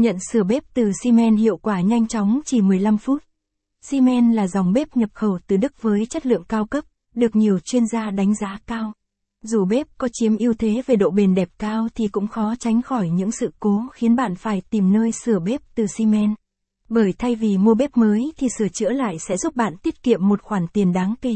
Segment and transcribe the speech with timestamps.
[0.00, 3.22] Nhận sửa bếp từ Siemens hiệu quả nhanh chóng chỉ 15 phút.
[3.82, 6.84] Siemens là dòng bếp nhập khẩu từ Đức với chất lượng cao cấp,
[7.14, 8.92] được nhiều chuyên gia đánh giá cao.
[9.42, 12.82] Dù bếp có chiếm ưu thế về độ bền đẹp cao thì cũng khó tránh
[12.82, 16.34] khỏi những sự cố khiến bạn phải tìm nơi sửa bếp từ Siemens.
[16.88, 20.28] Bởi thay vì mua bếp mới thì sửa chữa lại sẽ giúp bạn tiết kiệm
[20.28, 21.34] một khoản tiền đáng kể.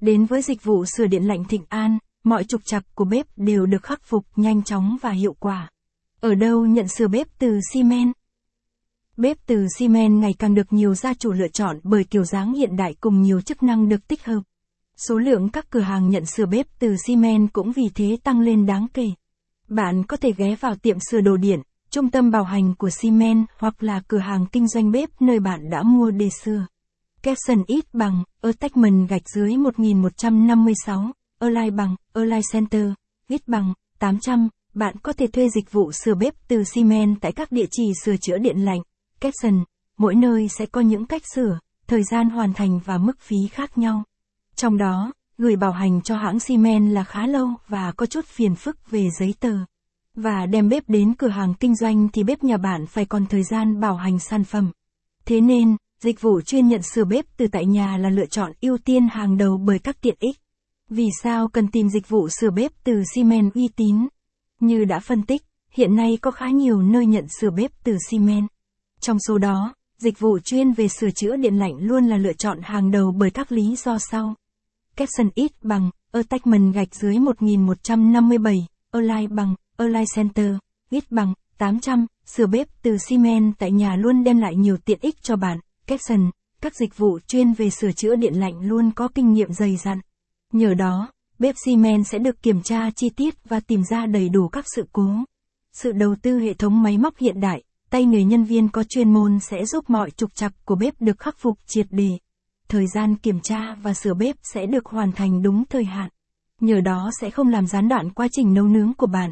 [0.00, 3.66] Đến với dịch vụ sửa điện lạnh Thịnh An, mọi trục trặc của bếp đều
[3.66, 5.68] được khắc phục nhanh chóng và hiệu quả.
[6.20, 8.12] Ở đâu nhận sửa bếp từ Siemens?
[9.16, 12.76] Bếp từ Siemens ngày càng được nhiều gia chủ lựa chọn bởi kiểu dáng hiện
[12.76, 14.40] đại cùng nhiều chức năng được tích hợp.
[14.96, 18.66] Số lượng các cửa hàng nhận sửa bếp từ Siemens cũng vì thế tăng lên
[18.66, 19.06] đáng kể.
[19.68, 21.60] Bạn có thể ghé vào tiệm sửa đồ điện,
[21.90, 25.70] trung tâm bảo hành của Siemens hoặc là cửa hàng kinh doanh bếp nơi bạn
[25.70, 26.66] đã mua để sửa.
[27.22, 32.92] Capson ít bằng, Attachment gạch dưới 1156, online bằng, online Center,
[33.28, 37.52] ít bằng, 800, bạn có thể thuê dịch vụ sửa bếp từ Siemens tại các
[37.52, 38.80] địa chỉ sửa chữa điện lạnh,
[39.20, 39.64] Capson,
[39.98, 43.78] mỗi nơi sẽ có những cách sửa, thời gian hoàn thành và mức phí khác
[43.78, 44.04] nhau.
[44.56, 48.54] Trong đó, gửi bảo hành cho hãng Siemens là khá lâu và có chút phiền
[48.54, 49.58] phức về giấy tờ.
[50.14, 53.42] Và đem bếp đến cửa hàng kinh doanh thì bếp nhà bạn phải còn thời
[53.42, 54.72] gian bảo hành sản phẩm.
[55.24, 58.78] Thế nên, dịch vụ chuyên nhận sửa bếp từ tại nhà là lựa chọn ưu
[58.78, 60.36] tiên hàng đầu bởi các tiện ích.
[60.90, 64.06] Vì sao cần tìm dịch vụ sửa bếp từ Siemens uy tín?
[64.60, 68.18] Như đã phân tích, hiện nay có khá nhiều nơi nhận sửa bếp từ xi
[68.18, 68.46] măng
[69.00, 72.58] Trong số đó, dịch vụ chuyên về sửa chữa điện lạnh luôn là lựa chọn
[72.62, 74.34] hàng đầu bởi các lý do sau.
[74.96, 80.54] Capson ít bằng, Attachment gạch dưới 1157, online bằng, online Center,
[80.90, 84.98] ít bằng, 800, sửa bếp từ xi măng tại nhà luôn đem lại nhiều tiện
[85.02, 85.58] ích cho bạn.
[85.86, 89.76] Capson, các dịch vụ chuyên về sửa chữa điện lạnh luôn có kinh nghiệm dày
[89.76, 90.00] dặn.
[90.52, 94.48] Nhờ đó, bếp Siemens sẽ được kiểm tra chi tiết và tìm ra đầy đủ
[94.48, 95.10] các sự cố.
[95.72, 99.12] Sự đầu tư hệ thống máy móc hiện đại, tay người nhân viên có chuyên
[99.12, 102.10] môn sẽ giúp mọi trục trặc của bếp được khắc phục triệt đề.
[102.68, 106.08] Thời gian kiểm tra và sửa bếp sẽ được hoàn thành đúng thời hạn.
[106.60, 109.30] Nhờ đó sẽ không làm gián đoạn quá trình nấu nướng của bạn.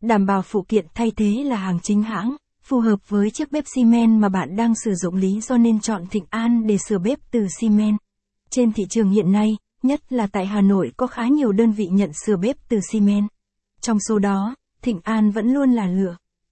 [0.00, 3.64] Đảm bảo phụ kiện thay thế là hàng chính hãng, phù hợp với chiếc bếp
[3.74, 7.18] Siemens mà bạn đang sử dụng lý do nên chọn Thịnh An để sửa bếp
[7.30, 7.96] từ Siemens.
[8.50, 11.86] Trên thị trường hiện nay, nhất là tại Hà Nội có khá nhiều đơn vị
[11.86, 13.26] nhận sửa bếp từ Siemens.
[13.80, 16.16] Trong số đó, Thịnh An vẫn luôn là lựa